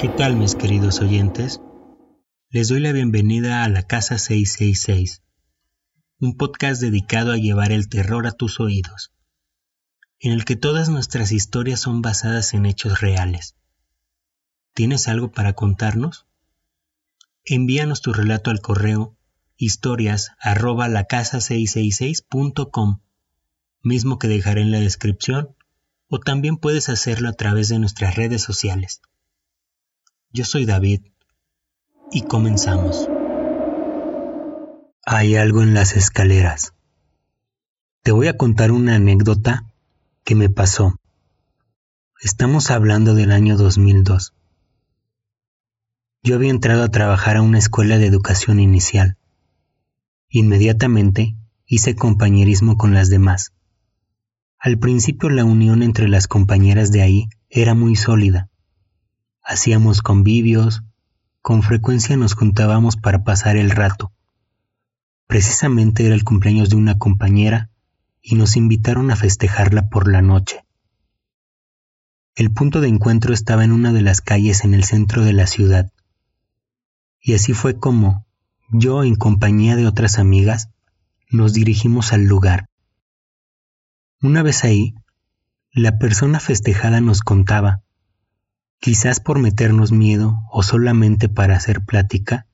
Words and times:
¿Qué 0.00 0.08
tal 0.08 0.36
mis 0.36 0.54
queridos 0.54 1.00
oyentes? 1.00 1.60
Les 2.50 2.68
doy 2.68 2.78
la 2.78 2.92
bienvenida 2.92 3.64
a 3.64 3.68
la 3.68 3.82
Casa 3.82 4.16
666, 4.16 5.24
un 6.20 6.36
podcast 6.36 6.80
dedicado 6.80 7.32
a 7.32 7.36
llevar 7.36 7.72
el 7.72 7.88
terror 7.88 8.28
a 8.28 8.30
tus 8.30 8.60
oídos, 8.60 9.12
en 10.20 10.30
el 10.30 10.44
que 10.44 10.54
todas 10.54 10.88
nuestras 10.88 11.32
historias 11.32 11.80
son 11.80 12.00
basadas 12.00 12.54
en 12.54 12.64
hechos 12.64 13.00
reales. 13.00 13.56
¿Tienes 14.72 15.08
algo 15.08 15.32
para 15.32 15.54
contarnos? 15.54 16.28
Envíanos 17.44 18.00
tu 18.00 18.12
relato 18.12 18.52
al 18.52 18.60
correo 18.60 19.16
historias 19.56 20.30
arroba 20.38 20.86
la 20.86 21.06
casa 21.06 21.38
666.com, 21.38 23.00
mismo 23.82 24.20
que 24.20 24.28
dejaré 24.28 24.62
en 24.62 24.70
la 24.70 24.78
descripción, 24.78 25.56
o 26.06 26.20
también 26.20 26.56
puedes 26.56 26.88
hacerlo 26.88 27.28
a 27.28 27.32
través 27.32 27.68
de 27.68 27.80
nuestras 27.80 28.14
redes 28.14 28.42
sociales. 28.42 29.02
Yo 30.30 30.44
soy 30.44 30.66
David 30.66 31.06
y 32.12 32.20
comenzamos. 32.22 33.08
Hay 35.06 35.36
algo 35.36 35.62
en 35.62 35.72
las 35.72 35.96
escaleras. 35.96 36.74
Te 38.02 38.12
voy 38.12 38.28
a 38.28 38.36
contar 38.36 38.70
una 38.70 38.96
anécdota 38.96 39.64
que 40.24 40.34
me 40.34 40.50
pasó. 40.50 41.00
Estamos 42.20 42.70
hablando 42.70 43.14
del 43.14 43.32
año 43.32 43.56
2002. 43.56 44.34
Yo 46.22 46.34
había 46.34 46.50
entrado 46.50 46.82
a 46.82 46.90
trabajar 46.90 47.38
a 47.38 47.42
una 47.42 47.58
escuela 47.58 47.96
de 47.96 48.06
educación 48.06 48.60
inicial. 48.60 49.16
Inmediatamente 50.28 51.36
hice 51.64 51.96
compañerismo 51.96 52.76
con 52.76 52.92
las 52.92 53.08
demás. 53.08 53.54
Al 54.58 54.78
principio 54.78 55.30
la 55.30 55.46
unión 55.46 55.82
entre 55.82 56.06
las 56.06 56.28
compañeras 56.28 56.92
de 56.92 57.00
ahí 57.00 57.28
era 57.48 57.72
muy 57.72 57.96
sólida. 57.96 58.47
Hacíamos 59.50 60.02
convivios, 60.02 60.82
con 61.40 61.62
frecuencia 61.62 62.18
nos 62.18 62.34
juntábamos 62.34 62.98
para 62.98 63.24
pasar 63.24 63.56
el 63.56 63.70
rato. 63.70 64.12
Precisamente 65.26 66.04
era 66.04 66.14
el 66.14 66.22
cumpleaños 66.22 66.68
de 66.68 66.76
una 66.76 66.98
compañera 66.98 67.70
y 68.20 68.34
nos 68.34 68.56
invitaron 68.56 69.10
a 69.10 69.16
festejarla 69.16 69.88
por 69.88 70.06
la 70.12 70.20
noche. 70.20 70.66
El 72.34 72.52
punto 72.52 72.82
de 72.82 72.88
encuentro 72.88 73.32
estaba 73.32 73.64
en 73.64 73.72
una 73.72 73.94
de 73.94 74.02
las 74.02 74.20
calles 74.20 74.64
en 74.64 74.74
el 74.74 74.84
centro 74.84 75.24
de 75.24 75.32
la 75.32 75.46
ciudad. 75.46 75.90
Y 77.18 77.32
así 77.32 77.54
fue 77.54 77.78
como, 77.78 78.26
yo 78.68 79.02
en 79.02 79.14
compañía 79.14 79.76
de 79.76 79.86
otras 79.86 80.18
amigas, 80.18 80.68
nos 81.30 81.54
dirigimos 81.54 82.12
al 82.12 82.24
lugar. 82.24 82.68
Una 84.20 84.42
vez 84.42 84.64
ahí, 84.64 84.94
la 85.72 85.98
persona 85.98 86.38
festejada 86.38 87.00
nos 87.00 87.22
contaba 87.22 87.80
quizás 88.80 89.20
por 89.20 89.38
meternos 89.38 89.92
miedo 89.92 90.42
o 90.50 90.62
solamente 90.62 91.28
para 91.28 91.56
hacer 91.56 91.84
plática, 91.84 92.46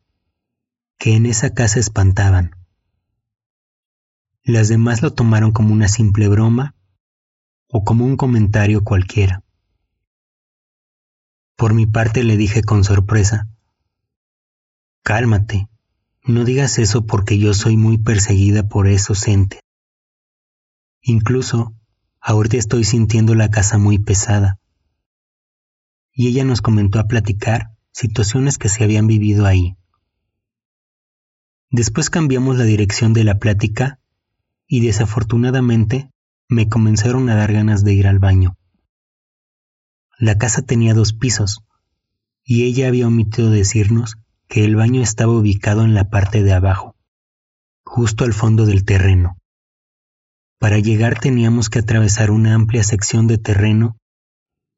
que 0.98 1.14
en 1.16 1.26
esa 1.26 1.54
casa 1.54 1.78
espantaban. 1.78 2.56
Las 4.42 4.68
demás 4.68 5.02
lo 5.02 5.12
tomaron 5.12 5.52
como 5.52 5.72
una 5.72 5.88
simple 5.88 6.28
broma 6.28 6.74
o 7.68 7.84
como 7.84 8.04
un 8.04 8.16
comentario 8.16 8.84
cualquiera. 8.84 9.42
Por 11.56 11.74
mi 11.74 11.86
parte 11.86 12.24
le 12.24 12.36
dije 12.36 12.62
con 12.62 12.84
sorpresa, 12.84 13.48
Cálmate, 15.02 15.68
no 16.24 16.44
digas 16.44 16.78
eso 16.78 17.04
porque 17.06 17.38
yo 17.38 17.52
soy 17.52 17.76
muy 17.76 17.98
perseguida 17.98 18.66
por 18.68 18.86
esos 18.86 19.28
entes. 19.28 19.60
Incluso, 21.02 21.74
ahorita 22.20 22.56
estoy 22.56 22.84
sintiendo 22.84 23.34
la 23.34 23.50
casa 23.50 23.76
muy 23.76 23.98
pesada 23.98 24.58
y 26.14 26.28
ella 26.28 26.44
nos 26.44 26.62
comentó 26.62 27.00
a 27.00 27.08
platicar 27.08 27.72
situaciones 27.92 28.56
que 28.56 28.68
se 28.68 28.84
habían 28.84 29.06
vivido 29.06 29.46
ahí. 29.46 29.76
Después 31.70 32.08
cambiamos 32.08 32.56
la 32.56 32.64
dirección 32.64 33.12
de 33.12 33.24
la 33.24 33.38
plática 33.38 33.98
y 34.68 34.80
desafortunadamente 34.80 36.10
me 36.48 36.68
comenzaron 36.68 37.28
a 37.28 37.34
dar 37.34 37.52
ganas 37.52 37.82
de 37.82 37.94
ir 37.94 38.06
al 38.06 38.20
baño. 38.20 38.56
La 40.18 40.38
casa 40.38 40.62
tenía 40.62 40.94
dos 40.94 41.12
pisos 41.12 41.64
y 42.44 42.64
ella 42.64 42.86
había 42.86 43.08
omitido 43.08 43.50
decirnos 43.50 44.16
que 44.46 44.64
el 44.64 44.76
baño 44.76 45.02
estaba 45.02 45.32
ubicado 45.32 45.84
en 45.84 45.94
la 45.94 46.10
parte 46.10 46.44
de 46.44 46.52
abajo, 46.52 46.94
justo 47.84 48.24
al 48.24 48.32
fondo 48.32 48.66
del 48.66 48.84
terreno. 48.84 49.38
Para 50.58 50.78
llegar 50.78 51.18
teníamos 51.18 51.70
que 51.70 51.80
atravesar 51.80 52.30
una 52.30 52.54
amplia 52.54 52.84
sección 52.84 53.26
de 53.26 53.38
terreno 53.38 53.96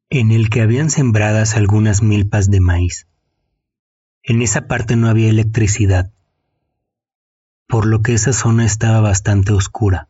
en 0.09 0.31
el 0.31 0.49
que 0.49 0.61
habían 0.61 0.89
sembradas 0.89 1.55
algunas 1.55 2.01
milpas 2.01 2.49
de 2.49 2.61
maíz. 2.61 3.07
En 4.23 4.41
esa 4.41 4.67
parte 4.67 4.95
no 4.95 5.09
había 5.09 5.29
electricidad, 5.29 6.13
por 7.67 7.85
lo 7.85 8.01
que 8.01 8.13
esa 8.13 8.31
zona 8.31 8.65
estaba 8.65 9.01
bastante 9.01 9.51
oscura. 9.51 10.07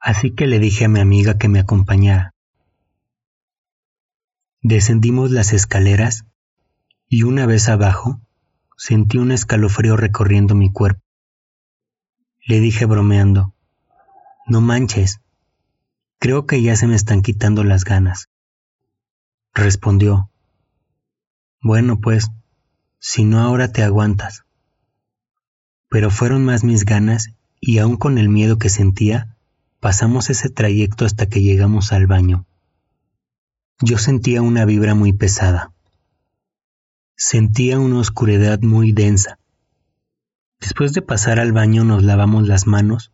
Así 0.00 0.32
que 0.34 0.46
le 0.46 0.60
dije 0.60 0.84
a 0.84 0.88
mi 0.88 1.00
amiga 1.00 1.38
que 1.38 1.48
me 1.48 1.58
acompañara. 1.58 2.32
Descendimos 4.62 5.30
las 5.32 5.52
escaleras 5.52 6.24
y 7.08 7.24
una 7.24 7.46
vez 7.46 7.68
abajo 7.68 8.20
sentí 8.76 9.18
un 9.18 9.32
escalofrío 9.32 9.96
recorriendo 9.96 10.54
mi 10.54 10.72
cuerpo. 10.72 11.02
Le 12.46 12.60
dije 12.60 12.86
bromeando, 12.86 13.54
no 14.46 14.60
manches, 14.60 15.20
Creo 16.20 16.46
que 16.46 16.60
ya 16.62 16.74
se 16.74 16.88
me 16.88 16.96
están 16.96 17.22
quitando 17.22 17.62
las 17.62 17.84
ganas. 17.84 18.28
Respondió, 19.54 20.30
Bueno, 21.62 22.00
pues, 22.00 22.28
si 22.98 23.24
no 23.24 23.38
ahora 23.40 23.70
te 23.70 23.84
aguantas. 23.84 24.44
Pero 25.88 26.10
fueron 26.10 26.44
más 26.44 26.64
mis 26.64 26.84
ganas 26.84 27.30
y 27.60 27.78
aún 27.78 27.96
con 27.96 28.18
el 28.18 28.28
miedo 28.28 28.58
que 28.58 28.68
sentía, 28.68 29.36
pasamos 29.78 30.28
ese 30.28 30.50
trayecto 30.50 31.04
hasta 31.04 31.26
que 31.26 31.40
llegamos 31.40 31.92
al 31.92 32.08
baño. 32.08 32.46
Yo 33.80 33.96
sentía 33.96 34.42
una 34.42 34.64
vibra 34.64 34.96
muy 34.96 35.12
pesada. 35.12 35.72
Sentía 37.16 37.78
una 37.78 38.00
oscuridad 38.00 38.60
muy 38.60 38.90
densa. 38.90 39.38
Después 40.58 40.92
de 40.94 41.02
pasar 41.02 41.38
al 41.38 41.52
baño 41.52 41.84
nos 41.84 42.02
lavamos 42.02 42.48
las 42.48 42.66
manos 42.66 43.12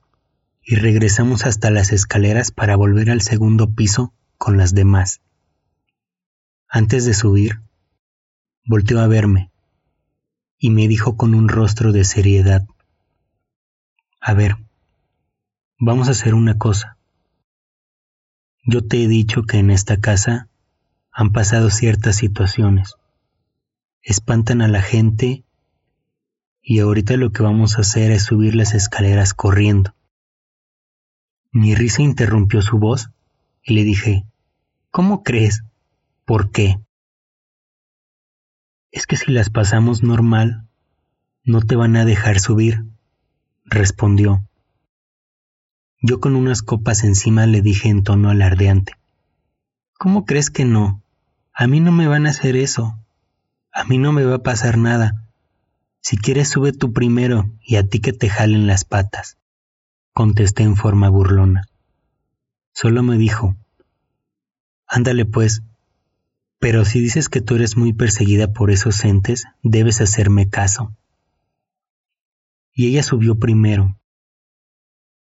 y 0.65 0.77
regresamos 0.77 1.45
hasta 1.45 1.71
las 1.71 1.93
escaleras 1.93 2.51
para 2.51 2.77
volver 2.77 3.11
al 3.11 3.21
segundo 3.21 3.75
piso 3.75 4.15
con 4.39 4.57
las 4.57 4.75
demás. 4.75 5.21
Antes 6.69 7.05
de 7.05 7.15
subir, 7.15 7.61
volteó 8.65 9.01
a 9.01 9.07
verme 9.07 9.51
y 10.59 10.71
me 10.71 10.89
dijo 10.89 11.17
con 11.17 11.35
un 11.35 11.49
rostro 11.49 11.93
de 11.93 12.05
seriedad, 12.05 12.67
A 14.21 14.33
ver, 14.33 14.57
vamos 15.79 16.09
a 16.09 16.13
hacer 16.13 16.35
una 16.35 16.57
cosa. 16.57 16.97
Yo 18.65 18.87
te 18.87 19.03
he 19.03 19.09
dicho 19.09 19.43
que 19.43 19.59
en 19.59 19.71
esta 19.71 20.01
casa 20.01 20.49
han 21.13 21.33
pasado 21.33 21.69
ciertas 21.69 22.17
situaciones. 22.17 22.95
Espantan 24.01 24.63
a 24.63 24.69
la 24.69 24.81
gente 24.81 25.45
y 26.63 26.79
ahorita 26.79 27.19
lo 27.19 27.31
que 27.31 27.43
vamos 27.43 27.77
a 27.77 27.83
hacer 27.83 28.11
es 28.11 28.23
subir 28.25 28.55
las 28.55 28.73
escaleras 28.73 29.35
corriendo. 29.35 29.95
Mi 31.57 31.77
risa 31.77 32.03
interrumpió 32.03 32.63
su 32.63 32.81
voz 32.81 33.11
y 33.63 33.75
le 33.75 33.85
dije, 33.85 34.25
¿Cómo 34.91 35.23
crees? 35.23 35.63
¿Por 36.25 36.51
qué? 36.51 36.81
Es 38.91 39.07
que 39.07 39.15
si 39.17 39.31
las 39.31 39.51
pasamos 39.51 40.03
normal, 40.03 40.67
no 41.45 41.61
te 41.61 41.77
van 41.77 41.95
a 41.95 42.05
dejar 42.05 42.41
subir, 42.41 42.85
respondió. 43.65 44.43
Yo 46.03 46.19
con 46.19 46.35
unas 46.35 46.63
copas 46.63 47.05
encima 47.05 47.47
le 47.47 47.63
dije 47.63 47.89
en 47.89 48.03
tono 48.03 48.31
alardeante, 48.31 48.95
¿Cómo 49.97 50.25
crees 50.25 50.51
que 50.51 50.65
no? 50.65 51.05
A 51.53 51.69
mí 51.69 51.79
no 51.79 51.93
me 51.93 52.09
van 52.09 52.27
a 52.27 52.31
hacer 52.31 52.57
eso. 52.57 52.99
A 53.73 53.85
mí 53.85 53.99
no 53.99 54.11
me 54.11 54.25
va 54.25 54.35
a 54.35 54.43
pasar 54.43 54.77
nada. 54.77 55.25
Si 56.01 56.17
quieres 56.17 56.49
sube 56.49 56.73
tú 56.73 56.93
primero 56.93 57.49
y 57.61 57.77
a 57.77 57.87
ti 57.87 58.01
que 58.01 58.13
te 58.13 58.29
jalen 58.29 58.67
las 58.67 58.85
patas 58.85 59.39
contesté 60.15 60.63
en 60.63 60.77
forma 60.77 61.09
burlona. 61.09 61.67
Solo 62.73 63.03
me 63.03 63.19
dijo, 63.19 63.57
Ándale 64.87 65.25
pues, 65.25 65.63
pero 66.61 66.85
si 66.85 67.01
dices 67.01 67.29
que 67.29 67.41
tú 67.41 67.57
eres 67.57 67.77
muy 67.77 67.93
perseguida 67.93 68.53
por 68.53 68.71
esos 68.71 69.05
entes, 69.05 69.45
debes 69.63 70.01
hacerme 70.01 70.49
caso. 70.49 70.97
Y 72.73 72.87
ella 72.87 73.03
subió 73.03 73.39
primero. 73.39 73.99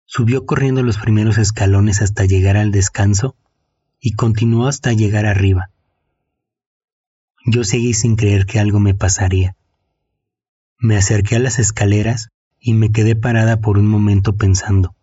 Subió 0.06 0.46
corriendo 0.46 0.84
los 0.84 1.00
primeros 1.00 1.40
escalones 1.40 2.02
hasta 2.04 2.26
llegar 2.26 2.56
al 2.56 2.72
descanso 2.72 3.36
y 4.00 4.14
continuó 4.14 4.68
hasta 4.68 4.94
llegar 4.94 5.26
arriba. 5.26 5.72
Yo 7.44 7.64
seguí 7.64 7.96
sin 7.96 8.16
creer 8.16 8.46
que 8.46 8.60
algo 8.60 8.80
me 8.80 8.94
pasaría. 8.94 9.56
Me 10.78 10.96
acerqué 10.96 11.38
a 11.38 11.40
las 11.40 11.58
escaleras 11.58 12.30
y 12.68 12.74
me 12.74 12.92
quedé 12.92 13.16
parada 13.16 13.62
por 13.62 13.78
un 13.78 13.86
momento 13.86 14.38
pensando. 14.38 14.96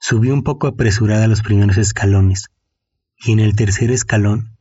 Subí 0.00 0.30
un 0.30 0.42
poco 0.42 0.66
apresurada 0.66 1.28
los 1.28 1.42
primeros 1.42 1.76
escalones, 1.76 2.50
y 3.16 3.30
en 3.30 3.38
el 3.38 3.54
tercer 3.54 3.92
escalón 3.92 4.58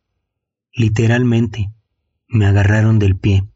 Literalmente, 0.72 1.72
me 2.28 2.46
agarraron 2.46 3.00
del 3.00 3.18
pie. 3.18 3.50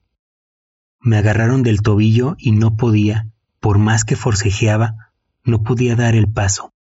Me 1.00 1.18
agarraron 1.18 1.62
del 1.62 1.84
tobillo 1.84 2.36
y 2.40 2.54
no 2.54 2.76
podía, 2.76 3.30
por 3.60 3.78
más 3.78 4.04
que 4.04 4.16
forcejeaba, 4.16 5.14
no 5.44 5.62
podía 5.62 5.96
dar 5.96 6.16
el 6.16 6.28
paso. 6.28 6.74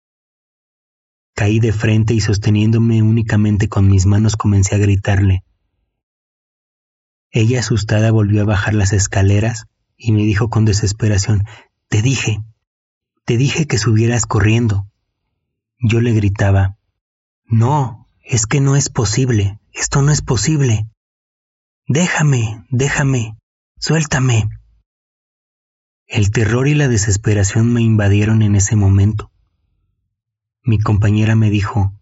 Caí 1.35 1.59
de 1.59 1.73
frente 1.73 2.13
y 2.13 2.21
sosteniéndome 2.21 3.03
únicamente 3.03 3.67
con 3.67 3.89
mis 3.89 4.05
manos 4.05 4.37
comencé 4.37 4.75
a 4.75 4.77
gritarle. 4.77 5.43
Ella 7.29 7.59
asustada 7.59 8.11
volvió 8.11 8.43
a 8.43 8.45
bajar 8.45 8.73
las 8.73 8.93
escaleras 8.93 9.67
y 10.03 10.11
me 10.13 10.23
dijo 10.23 10.49
con 10.49 10.65
desesperación, 10.65 11.45
Te 11.87 12.01
dije, 12.01 12.43
te 13.23 13.37
dije 13.37 13.67
que 13.67 13.77
subieras 13.77 14.25
corriendo. 14.25 14.87
Yo 15.79 16.01
le 16.01 16.13
gritaba, 16.13 16.77
No, 17.45 18.07
es 18.23 18.47
que 18.47 18.61
no 18.61 18.75
es 18.75 18.89
posible, 18.89 19.59
esto 19.73 20.01
no 20.01 20.11
es 20.11 20.21
posible. 20.23 20.87
Déjame, 21.87 22.65
déjame, 22.69 23.37
suéltame. 23.77 24.49
El 26.07 26.31
terror 26.31 26.67
y 26.67 26.73
la 26.73 26.87
desesperación 26.87 27.71
me 27.71 27.81
invadieron 27.81 28.41
en 28.41 28.55
ese 28.55 28.75
momento. 28.75 29.31
Mi 30.63 30.79
compañera 30.79 31.35
me 31.35 31.49
dijo, 31.49 31.93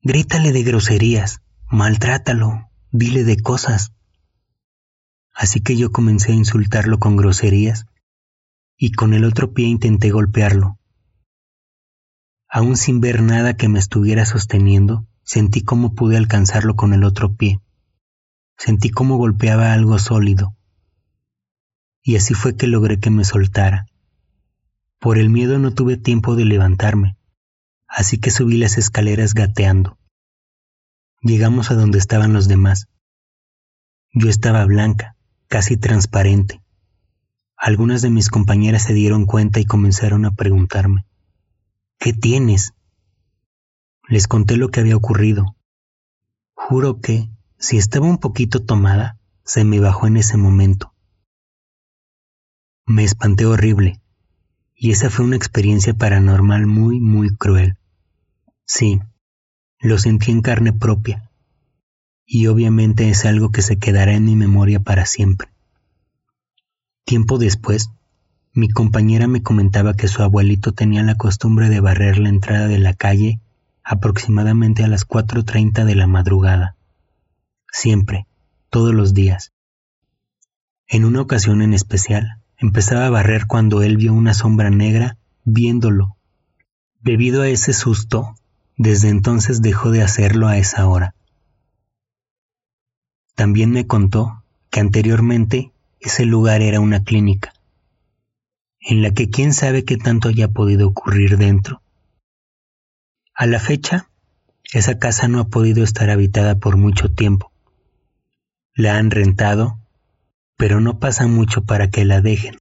grítale 0.00 0.52
de 0.52 0.62
groserías, 0.62 1.42
maltrátalo, 1.70 2.70
dile 2.92 3.24
de 3.24 3.40
cosas. 3.40 3.92
Así 5.36 5.60
que 5.60 5.76
yo 5.76 5.92
comencé 5.92 6.32
a 6.32 6.34
insultarlo 6.34 6.98
con 6.98 7.16
groserías 7.16 7.84
y 8.78 8.92
con 8.92 9.12
el 9.12 9.22
otro 9.24 9.52
pie 9.52 9.66
intenté 9.66 10.10
golpearlo. 10.10 10.78
Aún 12.48 12.78
sin 12.78 13.02
ver 13.02 13.20
nada 13.20 13.54
que 13.54 13.68
me 13.68 13.78
estuviera 13.78 14.24
sosteniendo, 14.24 15.06
sentí 15.24 15.60
cómo 15.60 15.94
pude 15.94 16.16
alcanzarlo 16.16 16.74
con 16.74 16.94
el 16.94 17.04
otro 17.04 17.34
pie. 17.34 17.60
Sentí 18.56 18.88
cómo 18.88 19.18
golpeaba 19.18 19.74
algo 19.74 19.98
sólido. 19.98 20.56
Y 22.02 22.16
así 22.16 22.32
fue 22.32 22.56
que 22.56 22.66
logré 22.66 22.98
que 22.98 23.10
me 23.10 23.24
soltara. 23.24 23.84
Por 24.98 25.18
el 25.18 25.28
miedo 25.28 25.58
no 25.58 25.74
tuve 25.74 25.98
tiempo 25.98 26.34
de 26.34 26.46
levantarme, 26.46 27.18
así 27.86 28.18
que 28.18 28.30
subí 28.30 28.56
las 28.56 28.78
escaleras 28.78 29.34
gateando. 29.34 29.98
Llegamos 31.20 31.70
a 31.70 31.74
donde 31.74 31.98
estaban 31.98 32.32
los 32.32 32.48
demás. 32.48 32.88
Yo 34.14 34.30
estaba 34.30 34.64
blanca, 34.64 35.15
casi 35.48 35.76
transparente. 35.76 36.62
Algunas 37.56 38.02
de 38.02 38.10
mis 38.10 38.28
compañeras 38.28 38.82
se 38.84 38.94
dieron 38.94 39.26
cuenta 39.26 39.60
y 39.60 39.64
comenzaron 39.64 40.24
a 40.24 40.34
preguntarme, 40.34 41.06
¿qué 41.98 42.12
tienes? 42.12 42.74
Les 44.08 44.28
conté 44.28 44.56
lo 44.56 44.68
que 44.68 44.80
había 44.80 44.96
ocurrido. 44.96 45.56
Juro 46.54 47.00
que, 47.00 47.30
si 47.58 47.78
estaba 47.78 48.06
un 48.06 48.18
poquito 48.18 48.62
tomada, 48.64 49.18
se 49.44 49.64
me 49.64 49.80
bajó 49.80 50.06
en 50.06 50.16
ese 50.16 50.36
momento. 50.36 50.92
Me 52.84 53.04
espanté 53.04 53.46
horrible, 53.46 54.00
y 54.74 54.90
esa 54.90 55.10
fue 55.10 55.24
una 55.24 55.36
experiencia 55.36 55.94
paranormal 55.94 56.66
muy, 56.66 57.00
muy 57.00 57.34
cruel. 57.34 57.78
Sí, 58.64 59.00
lo 59.78 59.98
sentí 59.98 60.30
en 60.30 60.42
carne 60.42 60.72
propia 60.72 61.25
y 62.26 62.48
obviamente 62.48 63.08
es 63.08 63.24
algo 63.24 63.50
que 63.50 63.62
se 63.62 63.78
quedará 63.78 64.12
en 64.12 64.24
mi 64.24 64.34
memoria 64.36 64.80
para 64.80 65.06
siempre. 65.06 65.48
Tiempo 67.04 67.38
después, 67.38 67.90
mi 68.52 68.68
compañera 68.68 69.28
me 69.28 69.42
comentaba 69.42 69.94
que 69.94 70.08
su 70.08 70.22
abuelito 70.22 70.72
tenía 70.72 71.02
la 71.02 71.14
costumbre 71.14 71.68
de 71.68 71.80
barrer 71.80 72.18
la 72.18 72.28
entrada 72.28 72.66
de 72.66 72.78
la 72.78 72.94
calle 72.94 73.40
aproximadamente 73.84 74.82
a 74.82 74.88
las 74.88 75.06
4.30 75.06 75.84
de 75.84 75.94
la 75.94 76.08
madrugada. 76.08 76.74
Siempre, 77.70 78.26
todos 78.70 78.92
los 78.92 79.14
días. 79.14 79.52
En 80.88 81.04
una 81.04 81.20
ocasión 81.20 81.62
en 81.62 81.74
especial, 81.74 82.40
empezaba 82.58 83.06
a 83.06 83.10
barrer 83.10 83.46
cuando 83.46 83.82
él 83.82 83.96
vio 83.96 84.12
una 84.12 84.34
sombra 84.34 84.70
negra 84.70 85.18
viéndolo. 85.44 86.16
Debido 87.00 87.42
a 87.42 87.48
ese 87.48 87.72
susto, 87.72 88.34
desde 88.76 89.08
entonces 89.08 89.62
dejó 89.62 89.90
de 89.90 90.02
hacerlo 90.02 90.48
a 90.48 90.58
esa 90.58 90.88
hora. 90.88 91.14
También 93.36 93.70
me 93.70 93.86
contó 93.86 94.42
que 94.70 94.80
anteriormente 94.80 95.70
ese 96.00 96.24
lugar 96.24 96.62
era 96.62 96.80
una 96.80 97.04
clínica, 97.04 97.52
en 98.80 99.02
la 99.02 99.10
que 99.10 99.28
quién 99.28 99.52
sabe 99.52 99.84
qué 99.84 99.98
tanto 99.98 100.30
haya 100.30 100.48
podido 100.48 100.88
ocurrir 100.88 101.36
dentro. 101.36 101.82
A 103.34 103.44
la 103.44 103.60
fecha, 103.60 104.08
esa 104.72 104.98
casa 104.98 105.28
no 105.28 105.38
ha 105.40 105.48
podido 105.48 105.84
estar 105.84 106.08
habitada 106.08 106.58
por 106.58 106.78
mucho 106.78 107.12
tiempo. 107.12 107.52
La 108.74 108.96
han 108.96 109.10
rentado, 109.10 109.78
pero 110.56 110.80
no 110.80 110.98
pasa 110.98 111.26
mucho 111.26 111.62
para 111.62 111.90
que 111.90 112.06
la 112.06 112.22
dejen, 112.22 112.56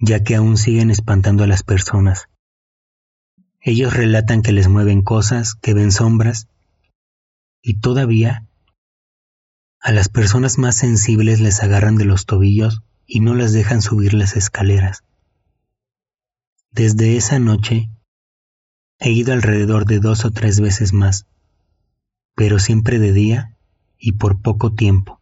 ya 0.00 0.24
que 0.24 0.36
aún 0.36 0.56
siguen 0.56 0.90
espantando 0.90 1.44
a 1.44 1.46
las 1.46 1.62
personas. 1.62 2.30
Ellos 3.60 3.94
relatan 3.94 4.40
que 4.40 4.52
les 4.52 4.68
mueven 4.68 5.02
cosas, 5.02 5.54
que 5.54 5.74
ven 5.74 5.92
sombras, 5.92 6.48
y 7.60 7.74
todavía 7.74 8.46
a 9.82 9.90
las 9.90 10.08
personas 10.08 10.58
más 10.58 10.76
sensibles 10.76 11.40
les 11.40 11.62
agarran 11.62 11.96
de 11.96 12.04
los 12.04 12.24
tobillos 12.24 12.82
y 13.04 13.20
no 13.20 13.34
las 13.34 13.52
dejan 13.52 13.82
subir 13.82 14.14
las 14.14 14.36
escaleras. 14.36 15.02
Desde 16.70 17.16
esa 17.16 17.38
noche 17.40 17.90
he 19.00 19.10
ido 19.10 19.32
alrededor 19.32 19.84
de 19.84 19.98
dos 19.98 20.24
o 20.24 20.30
tres 20.30 20.60
veces 20.60 20.92
más, 20.92 21.26
pero 22.36 22.60
siempre 22.60 23.00
de 23.00 23.12
día 23.12 23.56
y 23.98 24.12
por 24.12 24.40
poco 24.40 24.72
tiempo. 24.72 25.21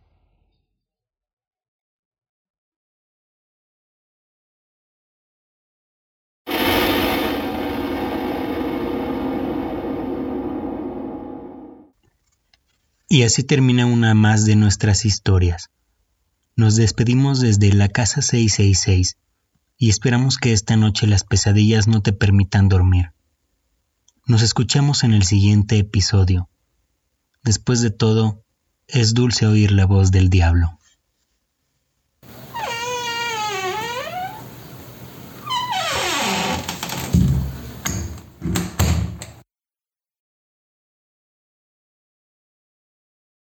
Y 13.13 13.25
así 13.25 13.43
termina 13.43 13.87
una 13.87 14.15
más 14.15 14.45
de 14.45 14.55
nuestras 14.55 15.05
historias. 15.05 15.69
Nos 16.55 16.77
despedimos 16.77 17.41
desde 17.41 17.73
la 17.73 17.89
casa 17.89 18.23
666 18.23 19.17
y 19.77 19.91
esperamos 19.91 20.39
que 20.39 20.53
esta 20.53 20.77
noche 20.77 21.09
las 21.09 21.25
pesadillas 21.25 21.89
no 21.89 22.03
te 22.03 22.13
permitan 22.13 22.69
dormir. 22.69 23.11
Nos 24.27 24.43
escuchamos 24.43 25.03
en 25.03 25.13
el 25.13 25.25
siguiente 25.25 25.77
episodio. 25.77 26.49
Después 27.43 27.81
de 27.81 27.91
todo, 27.91 28.45
es 28.87 29.13
dulce 29.13 29.45
oír 29.45 29.73
la 29.73 29.87
voz 29.87 30.13
del 30.13 30.31
diablo. 30.31 30.79